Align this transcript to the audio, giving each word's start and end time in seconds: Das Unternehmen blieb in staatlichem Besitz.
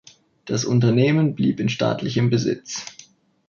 Das 0.45 0.65
Unternehmen 0.65 1.35
blieb 1.35 1.59
in 1.59 1.69
staatlichem 1.69 2.31
Besitz. 2.31 2.87